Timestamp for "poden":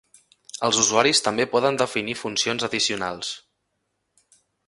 1.51-1.77